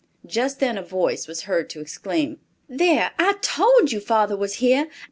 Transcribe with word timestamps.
Just 0.25 0.59
then 0.59 0.79
a 0.79 0.81
voice 0.81 1.27
was 1.27 1.43
heard 1.43 1.69
to 1.69 1.79
exclaim, 1.79 2.39
"There, 2.67 3.11
I 3.19 3.33
told 3.33 3.91
you 3.91 3.99
father 3.99 4.35
was 4.35 4.55
here. 4.55 4.89